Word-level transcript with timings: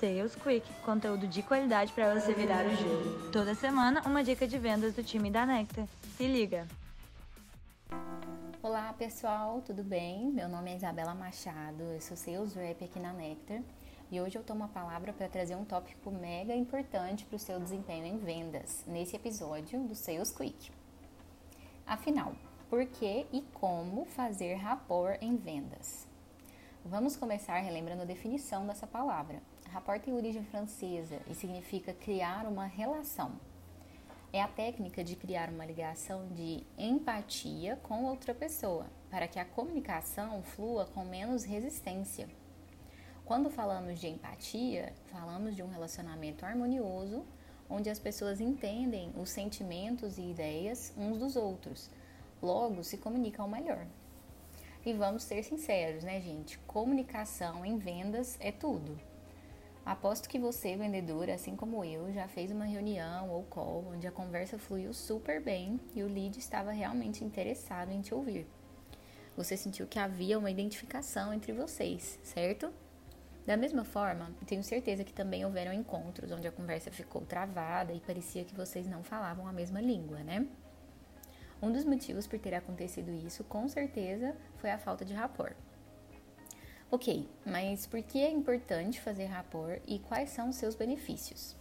Sales 0.00 0.34
Quick, 0.34 0.66
conteúdo 0.82 1.28
de 1.28 1.42
qualidade 1.42 1.92
para 1.92 2.18
você 2.18 2.32
virar 2.32 2.64
o 2.64 2.74
jogo. 2.74 3.30
Toda 3.30 3.54
semana, 3.54 4.00
uma 4.06 4.24
dica 4.24 4.48
de 4.48 4.56
vendas 4.56 4.94
do 4.94 5.02
time 5.02 5.30
da 5.30 5.44
Nectar. 5.44 5.86
Se 6.16 6.26
liga! 6.26 6.66
Olá 8.62 8.94
pessoal, 8.94 9.60
tudo 9.60 9.84
bem? 9.84 10.32
Meu 10.32 10.48
nome 10.48 10.72
é 10.72 10.76
Isabela 10.76 11.14
Machado, 11.14 11.82
eu 11.82 12.00
sou 12.00 12.16
Sales 12.16 12.54
Rep 12.54 12.82
aqui 12.82 12.98
na 12.98 13.12
Nectar 13.12 13.60
e 14.10 14.18
hoje 14.18 14.38
eu 14.38 14.42
tomo 14.42 14.64
a 14.64 14.68
palavra 14.68 15.12
para 15.12 15.28
trazer 15.28 15.54
um 15.54 15.66
tópico 15.66 16.10
mega 16.10 16.56
importante 16.56 17.26
para 17.26 17.36
o 17.36 17.38
seu 17.38 17.60
desempenho 17.60 18.06
em 18.06 18.16
vendas 18.16 18.82
nesse 18.86 19.16
episódio 19.16 19.80
do 19.82 19.94
Sales 19.94 20.34
Quick. 20.34 20.72
Afinal, 21.86 22.32
por 22.70 22.86
que 22.86 23.26
e 23.30 23.42
como 23.52 24.06
fazer 24.06 24.54
rapport 24.54 25.18
em 25.20 25.36
vendas? 25.36 26.08
Vamos 26.86 27.16
começar 27.16 27.58
relembrando 27.58 28.00
a 28.00 28.06
definição 28.06 28.66
dessa 28.66 28.86
palavra. 28.86 29.42
Rapport 29.72 30.02
tem 30.02 30.12
origem 30.12 30.42
francesa 30.42 31.20
e 31.28 31.34
significa 31.34 31.94
criar 31.94 32.44
uma 32.44 32.66
relação. 32.66 33.38
É 34.32 34.42
a 34.42 34.48
técnica 34.48 35.04
de 35.04 35.14
criar 35.14 35.48
uma 35.48 35.64
ligação 35.64 36.26
de 36.28 36.64
empatia 36.76 37.76
com 37.76 38.04
outra 38.04 38.34
pessoa, 38.34 38.86
para 39.08 39.28
que 39.28 39.38
a 39.38 39.44
comunicação 39.44 40.42
flua 40.42 40.86
com 40.86 41.04
menos 41.04 41.44
resistência. 41.44 42.28
Quando 43.24 43.48
falamos 43.48 44.00
de 44.00 44.08
empatia, 44.08 44.92
falamos 45.06 45.54
de 45.54 45.62
um 45.62 45.68
relacionamento 45.68 46.44
harmonioso, 46.44 47.24
onde 47.68 47.88
as 47.88 48.00
pessoas 48.00 48.40
entendem 48.40 49.12
os 49.16 49.30
sentimentos 49.30 50.18
e 50.18 50.22
ideias 50.22 50.92
uns 50.96 51.16
dos 51.16 51.36
outros, 51.36 51.88
logo 52.42 52.82
se 52.82 52.98
comunicam 52.98 53.46
melhor. 53.46 53.86
E 54.84 54.92
vamos 54.92 55.22
ser 55.22 55.44
sinceros, 55.44 56.02
né, 56.02 56.20
gente? 56.20 56.58
Comunicação 56.60 57.64
em 57.64 57.78
vendas 57.78 58.36
é 58.40 58.50
tudo. 58.50 59.09
Aposto 59.84 60.28
que 60.28 60.38
você, 60.38 60.76
vendedor, 60.76 61.30
assim 61.30 61.56
como 61.56 61.84
eu, 61.84 62.12
já 62.12 62.28
fez 62.28 62.50
uma 62.50 62.64
reunião 62.64 63.30
ou 63.30 63.42
call 63.44 63.86
onde 63.92 64.06
a 64.06 64.12
conversa 64.12 64.58
fluiu 64.58 64.92
super 64.92 65.42
bem 65.42 65.80
e 65.94 66.02
o 66.02 66.06
lead 66.06 66.38
estava 66.38 66.70
realmente 66.70 67.24
interessado 67.24 67.90
em 67.90 68.00
te 68.00 68.14
ouvir. 68.14 68.46
Você 69.36 69.56
sentiu 69.56 69.86
que 69.86 69.98
havia 69.98 70.38
uma 70.38 70.50
identificação 70.50 71.32
entre 71.32 71.52
vocês, 71.52 72.18
certo? 72.22 72.72
Da 73.46 73.56
mesma 73.56 73.84
forma, 73.84 74.30
tenho 74.46 74.62
certeza 74.62 75.02
que 75.02 75.14
também 75.14 75.44
houveram 75.46 75.72
encontros 75.72 76.30
onde 76.30 76.46
a 76.46 76.52
conversa 76.52 76.90
ficou 76.90 77.22
travada 77.22 77.92
e 77.92 78.00
parecia 78.00 78.44
que 78.44 78.54
vocês 78.54 78.86
não 78.86 79.02
falavam 79.02 79.46
a 79.48 79.52
mesma 79.52 79.80
língua, 79.80 80.22
né? 80.22 80.46
Um 81.62 81.72
dos 81.72 81.84
motivos 81.84 82.26
por 82.26 82.38
ter 82.38 82.54
acontecido 82.54 83.10
isso, 83.10 83.42
com 83.44 83.66
certeza, 83.66 84.36
foi 84.58 84.70
a 84.70 84.78
falta 84.78 85.04
de 85.04 85.14
rapport. 85.14 85.56
Ok, 86.92 87.28
mas 87.46 87.86
por 87.86 88.02
que 88.02 88.18
é 88.18 88.28
importante 88.28 89.00
fazer 89.00 89.26
rapport 89.26 89.80
e 89.86 90.00
quais 90.00 90.30
são 90.30 90.48
os 90.48 90.56
seus 90.56 90.74
benefícios? 90.74 91.54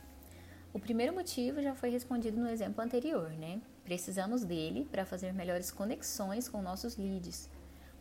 O 0.74 0.80
primeiro 0.80 1.14
motivo 1.14 1.62
já 1.62 1.76
foi 1.76 1.92
respondido 1.92 2.42
no 2.42 2.50
exemplo 2.50 2.84
anterior, 2.84 3.30
né? 3.34 3.62
Precisamos 3.84 4.44
dele 4.44 4.88
para 4.90 5.06
fazer 5.06 5.32
melhores 5.32 5.70
conexões 5.70 6.50
com 6.50 6.64
nossos 6.64 6.98
leads. 6.98 7.48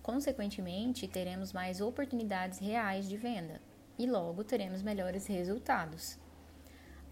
Consequentemente, 0.03 1.07
teremos 1.07 1.53
mais 1.53 1.83
oportunidades 1.83 2.61
reais 2.61 3.07
de 3.07 3.19
venda 3.19 3.61
e 3.99 4.07
logo 4.07 4.43
teremos 4.43 4.81
melhores 4.81 5.27
resultados. 5.27 6.19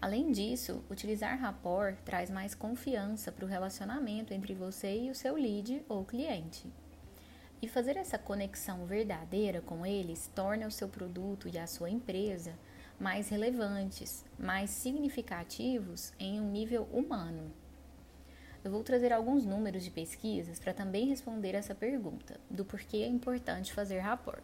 Além 0.01 0.31
disso, 0.31 0.83
utilizar 0.89 1.37
rapport 1.37 1.95
traz 2.03 2.31
mais 2.31 2.55
confiança 2.55 3.31
para 3.31 3.45
o 3.45 3.47
relacionamento 3.47 4.33
entre 4.33 4.55
você 4.55 4.99
e 4.99 5.11
o 5.11 5.15
seu 5.15 5.35
lead 5.35 5.85
ou 5.87 6.03
cliente. 6.03 6.67
E 7.61 7.67
fazer 7.67 7.97
essa 7.97 8.17
conexão 8.17 8.85
verdadeira 8.85 9.61
com 9.61 9.85
eles 9.85 10.29
torna 10.35 10.67
o 10.67 10.71
seu 10.71 10.87
produto 10.87 11.49
e 11.49 11.57
a 11.57 11.65
sua 11.65 11.89
empresa 11.89 12.53
mais 12.99 13.29
relevantes, 13.29 14.25
mais 14.37 14.69
significativos 14.69 16.13
em 16.19 16.39
um 16.39 16.51
nível 16.51 16.83
humano. 16.91 17.51
Eu 18.63 18.71
vou 18.71 18.83
trazer 18.83 19.13
alguns 19.13 19.45
números 19.45 19.83
de 19.83 19.91
pesquisas 19.91 20.59
para 20.59 20.73
também 20.73 21.07
responder 21.07 21.55
essa 21.55 21.73
pergunta 21.73 22.39
do 22.49 22.65
porquê 22.65 22.97
é 22.97 23.07
importante 23.07 23.73
fazer 23.73 23.99
rapport. 23.99 24.43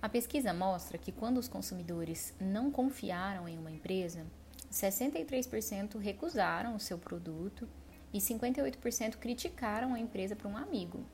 A 0.00 0.08
pesquisa 0.08 0.52
mostra 0.52 0.98
que 0.98 1.12
quando 1.12 1.38
os 1.38 1.48
consumidores 1.48 2.34
não 2.40 2.70
confiaram 2.70 3.48
em 3.48 3.56
uma 3.56 3.70
empresa, 3.70 4.26
63% 4.70 5.96
recusaram 5.98 6.74
o 6.74 6.80
seu 6.80 6.98
produto 6.98 7.68
e 8.12 8.18
58% 8.18 9.16
criticaram 9.16 9.94
a 9.94 10.00
empresa 10.00 10.34
para 10.34 10.48
um 10.48 10.56
amigo. 10.56 11.04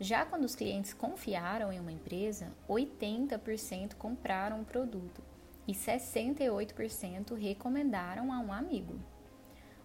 Já 0.00 0.24
quando 0.24 0.44
os 0.44 0.54
clientes 0.54 0.94
confiaram 0.94 1.72
em 1.72 1.80
uma 1.80 1.90
empresa, 1.90 2.52
80% 2.68 3.94
compraram 3.94 4.60
o 4.60 4.64
produto 4.64 5.20
e 5.66 5.72
68% 5.72 7.34
recomendaram 7.34 8.32
a 8.32 8.38
um 8.38 8.52
amigo. 8.52 8.94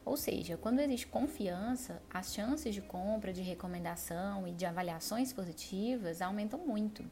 Ou 0.06 0.16
seja, 0.16 0.56
quando 0.56 0.82
existe 0.82 1.08
confiança, 1.08 2.02
as 2.10 2.34
chances 2.34 2.76
de 2.76 2.82
compra, 2.82 3.34
de 3.34 3.42
recomendação 3.42 4.48
e 4.48 4.52
de 4.52 4.66
avaliações 4.66 5.34
positivas 5.34 6.22
aumentam 6.22 6.60
muito. 6.60 7.04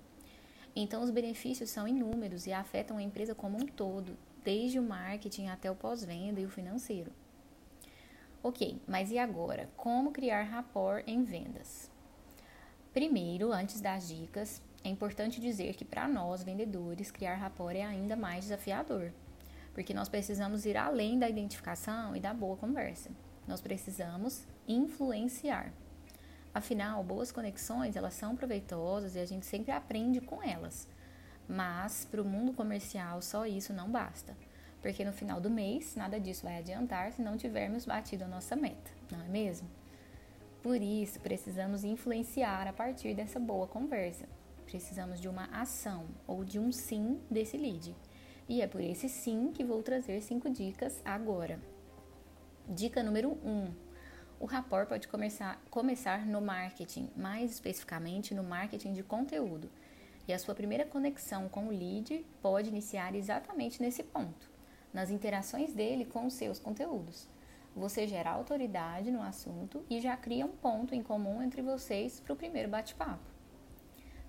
Então, 0.76 1.02
os 1.02 1.10
benefícios 1.10 1.70
são 1.70 1.88
inúmeros 1.88 2.48
e 2.48 2.54
afetam 2.54 2.98
a 2.98 3.04
empresa 3.04 3.34
como 3.34 3.58
um 3.58 3.66
todo, 3.66 4.16
desde 4.44 4.80
o 4.80 4.84
marketing 4.84 5.48
até 5.48 5.72
o 5.72 5.76
pós-venda 5.76 6.40
e 6.40 6.46
o 6.46 6.50
financeiro. 6.50 7.12
Ok, 8.44 8.82
mas 8.88 9.12
e 9.12 9.18
agora? 9.18 9.70
Como 9.76 10.12
criar 10.12 10.44
rapport 10.44 11.04
em 11.08 11.24
vendas? 11.24 11.91
Primeiro, 12.94 13.54
antes 13.54 13.80
das 13.80 14.10
dicas, 14.10 14.62
é 14.84 14.90
importante 14.90 15.40
dizer 15.40 15.76
que 15.76 15.86
para 15.86 16.10
nós, 16.10 16.44
vendedores, 16.44 17.10
criar 17.10 17.36
rapport 17.36 17.74
é 17.74 17.84
ainda 17.84 18.18
mais 18.18 18.44
desafiador, 18.44 19.14
porque 19.74 19.94
nós 19.94 20.10
precisamos 20.10 20.66
ir 20.66 20.76
além 20.76 21.18
da 21.18 21.30
identificação 21.30 22.14
e 22.18 22.20
da 22.20 22.34
boa 22.34 22.58
conversa. 22.58 23.10
Nós 23.48 23.62
precisamos 23.62 24.46
influenciar. 24.68 25.72
Afinal, 26.54 27.02
boas 27.02 27.32
conexões, 27.32 27.96
elas 27.96 28.14
são 28.14 28.36
proveitosas 28.36 29.16
e 29.16 29.20
a 29.20 29.26
gente 29.26 29.46
sempre 29.46 29.72
aprende 29.72 30.20
com 30.20 30.44
elas. 30.44 30.86
Mas 31.48 32.04
para 32.04 32.22
o 32.22 32.26
mundo 32.26 32.52
comercial, 32.52 33.22
só 33.22 33.46
isso 33.46 33.72
não 33.72 33.90
basta. 33.90 34.36
Porque 34.82 35.06
no 35.06 35.14
final 35.14 35.40
do 35.40 35.50
mês, 35.50 35.96
nada 35.96 36.20
disso 36.20 36.44
vai 36.44 36.58
adiantar 36.58 37.14
se 37.14 37.22
não 37.22 37.38
tivermos 37.38 37.86
batido 37.86 38.26
a 38.26 38.28
nossa 38.28 38.54
meta, 38.54 38.92
não 39.10 39.22
é 39.22 39.30
mesmo? 39.30 39.70
Por 40.62 40.80
isso, 40.80 41.20
precisamos 41.20 41.84
influenciar 41.84 42.68
a 42.68 42.74
partir 42.74 43.16
dessa 43.16 43.40
boa 43.40 43.66
conversa. 43.66 44.30
Precisamos 44.66 45.20
de 45.20 45.28
uma 45.28 45.46
ação 45.46 46.06
ou 46.28 46.46
de 46.46 46.60
um 46.60 46.72
sim 46.72 47.20
desse 47.32 47.58
lead. 47.58 47.96
E 48.48 48.62
é 48.62 48.68
por 48.68 48.80
esse 48.80 49.10
sim 49.10 49.52
que 49.52 49.64
vou 49.64 49.82
trazer 49.82 50.22
cinco 50.22 50.50
dicas 50.52 51.02
agora. 51.04 51.60
Dica 52.70 53.02
número 53.02 53.32
1: 53.44 53.50
um, 53.50 53.74
o 54.40 54.46
rapport 54.46 54.88
pode 54.88 55.08
começar, 55.08 55.60
começar 55.72 56.28
no 56.28 56.40
marketing, 56.40 57.10
mais 57.16 57.52
especificamente 57.52 58.36
no 58.36 58.44
marketing 58.44 58.94
de 58.94 59.02
conteúdo. 59.02 59.68
E 60.28 60.34
a 60.34 60.38
sua 60.38 60.54
primeira 60.54 60.86
conexão 60.86 61.50
com 61.50 61.68
o 61.68 61.72
lead 61.72 62.24
pode 62.40 62.70
iniciar 62.70 63.16
exatamente 63.16 63.82
nesse 63.82 64.04
ponto, 64.04 64.50
nas 64.94 65.10
interações 65.10 65.74
dele 65.74 66.06
com 66.06 66.28
os 66.28 66.34
seus 66.34 66.60
conteúdos. 66.60 67.28
Você 67.76 68.06
gera 68.06 68.32
autoridade 68.32 69.12
no 69.12 69.22
assunto 69.22 69.86
e 69.90 70.02
já 70.02 70.18
cria 70.18 70.46
um 70.46 70.52
ponto 70.52 70.94
em 70.94 71.02
comum 71.02 71.42
entre 71.42 71.62
vocês 71.62 72.20
para 72.20 72.34
o 72.34 72.36
primeiro 72.36 72.70
bate-papo. 72.70 73.24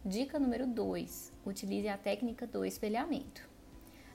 Dica 0.04 0.38
número 0.38 0.64
2: 0.64 1.32
utilize 1.44 1.88
a 1.88 1.98
técnica 1.98 2.46
do 2.46 2.64
espelhamento. 2.64 3.50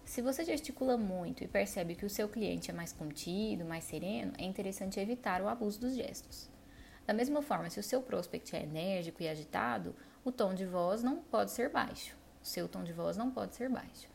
Se 0.05 0.21
você 0.21 0.45
gesticula 0.45 0.97
muito 0.97 1.43
e 1.43 1.47
percebe 1.47 1.93
que 1.93 2.05
o 2.05 2.09
seu 2.09 2.29
cliente 2.29 2.71
é 2.71 2.73
mais 2.73 2.93
contido, 2.93 3.66
mais 3.66 3.83
sereno, 3.83 4.31
é 4.37 4.45
interessante 4.45 4.97
evitar 4.97 5.41
o 5.41 5.49
abuso 5.49 5.81
dos 5.81 5.93
gestos. 5.93 6.49
Da 7.05 7.13
mesma 7.13 7.41
forma, 7.41 7.69
se 7.69 7.81
o 7.81 7.83
seu 7.83 8.01
prospect 8.01 8.55
é 8.55 8.63
enérgico 8.63 9.21
e 9.21 9.27
agitado, 9.27 9.93
o 10.23 10.31
tom 10.31 10.53
de 10.53 10.66
voz 10.66 11.03
não 11.03 11.17
pode 11.17 11.51
ser 11.51 11.69
baixo. 11.69 12.16
O 12.41 12.45
seu 12.45 12.69
tom 12.69 12.81
de 12.81 12.93
voz 12.93 13.17
não 13.17 13.29
pode 13.29 13.55
ser 13.55 13.69
baixo. 13.69 14.07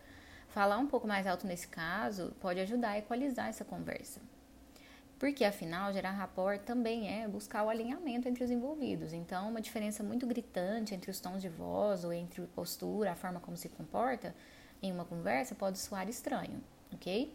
Falar 0.49 0.79
um 0.79 0.87
pouco 0.87 1.07
mais 1.07 1.27
alto 1.27 1.47
nesse 1.47 1.69
caso 1.69 2.35
pode 2.41 2.61
ajudar 2.61 2.93
a 2.93 2.99
equalizar 2.99 3.49
essa 3.49 3.65
conversa. 3.65 4.21
Porque 5.23 5.45
afinal, 5.45 5.93
gerar 5.93 6.11
rapport 6.11 6.61
também 6.63 7.09
é 7.09 7.29
buscar 7.29 7.63
o 7.63 7.69
alinhamento 7.69 8.29
entre 8.29 8.43
os 8.43 8.51
envolvidos. 8.51 9.13
Então, 9.13 9.49
uma 9.51 9.61
diferença 9.61 10.03
muito 10.03 10.27
gritante 10.27 10.97
entre 10.97 11.13
os 11.13 11.21
tons 11.21 11.41
de 11.41 11.49
voz 11.49 12.03
ou 12.03 12.13
entre 12.13 12.45
postura, 12.49 13.13
a 13.13 13.15
forma 13.15 13.39
como 13.39 13.57
se 13.57 13.69
comporta, 13.69 14.35
em 14.83 14.91
uma 14.91 15.05
conversa 15.05 15.55
pode 15.55 15.79
soar 15.79 16.09
estranho, 16.09 16.61
ok? 16.93 17.33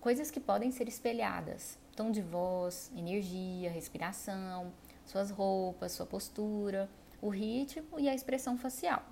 Coisas 0.00 0.30
que 0.30 0.38
podem 0.38 0.70
ser 0.70 0.86
espelhadas: 0.86 1.76
tom 1.96 2.12
de 2.12 2.22
voz, 2.22 2.92
energia, 2.96 3.68
respiração, 3.68 4.72
suas 5.04 5.32
roupas, 5.32 5.90
sua 5.90 6.06
postura, 6.06 6.88
o 7.20 7.30
ritmo 7.30 7.98
e 7.98 8.08
a 8.08 8.14
expressão 8.14 8.56
facial. 8.56 9.02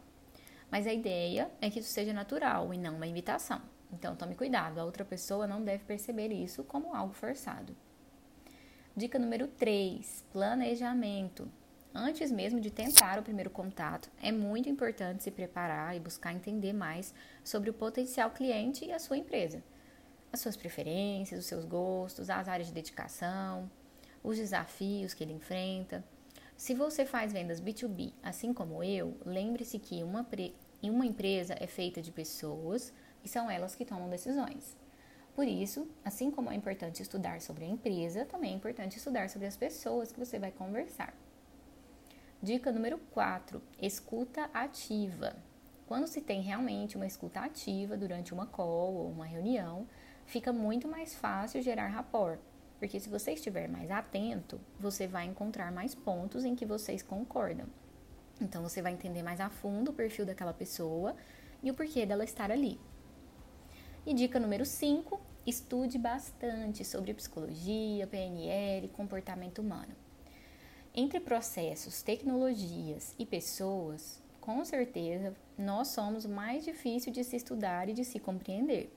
Mas 0.71 0.87
a 0.87 0.93
ideia 0.93 1.51
é 1.61 1.69
que 1.69 1.81
isso 1.81 1.91
seja 1.91 2.13
natural 2.13 2.73
e 2.73 2.79
não 2.79 2.95
uma 2.95 3.07
imitação. 3.09 3.61
Então 3.93 4.15
tome 4.15 4.37
cuidado, 4.37 4.79
a 4.79 4.85
outra 4.85 5.05
pessoa 5.05 5.45
não 5.45 5.65
deve 5.65 5.83
perceber 5.83 6.29
isso 6.29 6.63
como 6.63 6.95
algo 6.95 7.13
forçado. 7.13 7.75
Dica 8.95 9.19
número 9.19 9.49
3: 9.49 10.23
planejamento. 10.31 11.51
Antes 11.95 12.31
mesmo 12.31 12.61
de 12.61 12.71
tentar 12.71 13.19
o 13.19 13.23
primeiro 13.23 13.49
contato, 13.49 14.11
é 14.23 14.31
muito 14.31 14.69
importante 14.69 15.23
se 15.23 15.31
preparar 15.31 15.97
e 15.97 16.01
buscar 16.01 16.35
entender 16.35 16.75
mais 16.75 17.15
sobre 17.43 17.71
o 17.71 17.73
potencial 17.73 18.31
cliente 18.31 18.85
e 18.85 18.93
a 18.93 18.99
sua 18.99 19.17
empresa. 19.17 19.65
As 20.31 20.41
suas 20.41 20.59
preferências, 20.59 21.41
os 21.41 21.47
seus 21.47 21.65
gostos, 21.65 22.29
as 22.29 22.49
áreas 22.49 22.69
de 22.69 22.75
dedicação, 22.75 23.71
os 24.23 24.37
desafios 24.37 25.15
que 25.15 25.25
ele 25.25 25.33
enfrenta. 25.33 26.05
Se 26.55 26.75
você 26.75 27.07
faz 27.07 27.33
vendas 27.33 27.63
B2B, 27.63 28.13
assim 28.23 28.53
como 28.53 28.85
eu, 28.85 29.17
lembre-se 29.25 29.79
que 29.79 30.03
uma, 30.03 30.29
uma 30.83 31.07
empresa 31.07 31.57
é 31.59 31.67
feita 31.67 32.03
de 32.03 32.13
pessoas 32.13 32.93
e 33.25 33.29
são 33.29 33.51
elas 33.51 33.75
que 33.75 33.87
tomam 33.87 34.11
decisões. 34.11 34.77
Por 35.35 35.47
isso, 35.47 35.89
assim 36.05 36.31
como 36.31 36.51
é 36.51 36.55
importante 36.55 37.01
estudar 37.01 37.41
sobre 37.41 37.65
a 37.65 37.69
empresa, 37.69 38.27
também 38.27 38.53
é 38.53 38.57
importante 38.57 38.99
estudar 38.99 39.31
sobre 39.31 39.47
as 39.47 39.57
pessoas 39.57 40.13
que 40.13 40.19
você 40.19 40.39
vai 40.39 40.51
conversar. 40.51 41.15
Dica 42.43 42.71
número 42.71 42.99
4: 43.13 43.63
escuta 43.81 44.51
ativa. 44.53 45.35
Quando 45.87 46.07
se 46.07 46.21
tem 46.21 46.43
realmente 46.43 46.97
uma 46.97 47.07
escuta 47.07 47.41
ativa 47.41 47.97
durante 47.97 48.35
uma 48.35 48.47
call 48.47 48.95
ou 48.95 49.11
uma 49.11 49.25
reunião, 49.25 49.87
fica 50.27 50.53
muito 50.53 50.87
mais 50.87 51.15
fácil 51.15 51.63
gerar 51.63 51.89
rapport. 51.89 52.39
Porque 52.79 52.99
se 52.99 53.09
você 53.09 53.33
estiver 53.33 53.69
mais 53.69 53.91
atento, 53.91 54.61
você 54.79 55.07
vai 55.07 55.25
encontrar 55.25 55.71
mais 55.71 55.95
pontos 55.95 56.45
em 56.45 56.55
que 56.55 56.67
vocês 56.67 57.03
concordam. 57.03 57.67
Então 58.41 58.63
você 58.63 58.83
vai 58.83 58.93
entender 58.93 59.23
mais 59.23 59.41
a 59.41 59.49
fundo 59.49 59.93
o 59.93 59.95
perfil 59.95 60.27
daquela 60.27 60.53
pessoa 60.53 61.15
e 61.63 61.71
o 61.71 61.75
porquê 61.75 62.05
dela 62.05 62.25
estar 62.25 62.51
ali. 62.51 62.81
E 64.05 64.13
dica 64.13 64.41
número 64.41 64.67
5: 64.67 65.21
estude 65.47 65.97
bastante 65.97 66.85
sobre 66.85 67.15
psicologia, 67.15 68.05
PNL, 68.05 68.89
comportamento 68.89 69.61
humano. 69.61 69.95
Entre 70.93 71.21
processos, 71.21 72.03
tecnologias 72.03 73.15
e 73.17 73.25
pessoas, 73.25 74.21
com 74.41 74.65
certeza 74.65 75.33
nós 75.57 75.89
somos 75.89 76.27
mais 76.27 76.65
difícil 76.65 77.13
de 77.13 77.23
se 77.23 77.37
estudar 77.37 77.89
e 77.89 77.95
de 77.95 78.05
se 78.05 78.19
compreender. 78.19 78.93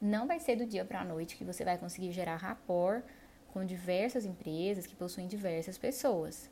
Não 0.00 0.26
vai 0.26 0.40
ser 0.40 0.56
do 0.56 0.66
dia 0.66 0.84
para 0.84 1.02
a 1.02 1.04
noite 1.04 1.36
que 1.36 1.44
você 1.44 1.64
vai 1.64 1.78
conseguir 1.78 2.10
gerar 2.10 2.36
rapport 2.36 3.04
com 3.52 3.64
diversas 3.64 4.24
empresas 4.24 4.88
que 4.88 4.96
possuem 4.96 5.28
diversas 5.28 5.78
pessoas. 5.78 6.50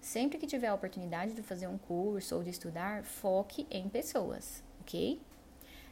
Sempre 0.00 0.36
que 0.36 0.48
tiver 0.48 0.66
a 0.66 0.74
oportunidade 0.74 1.32
de 1.32 1.42
fazer 1.44 1.68
um 1.68 1.78
curso 1.78 2.34
ou 2.34 2.42
de 2.42 2.50
estudar, 2.50 3.04
foque 3.04 3.68
em 3.70 3.88
pessoas, 3.88 4.64
ok? 4.80 5.20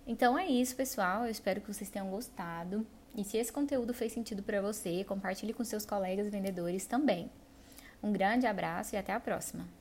Então 0.06 0.38
é 0.38 0.47
isso, 0.47 0.76
pessoal. 0.76 1.25
Eu 1.25 1.31
espero 1.31 1.61
que 1.61 1.73
vocês 1.73 1.91
tenham 1.91 2.08
gostado. 2.08 2.87
E 3.17 3.25
se 3.25 3.37
esse 3.38 3.53
conteúdo 3.53 3.93
fez 3.93 4.12
sentido 4.12 4.43
para 4.43 4.61
você, 4.61 5.03
compartilhe 5.05 5.53
com 5.53 5.64
seus 5.64 5.85
colegas 5.85 6.29
vendedores 6.29 6.87
também. 6.87 7.31
Um 8.03 8.12
grande 8.12 8.47
abraço 8.47 8.94
e 8.94 8.99
até 8.99 9.12
a 9.12 9.19
próxima! 9.19 9.75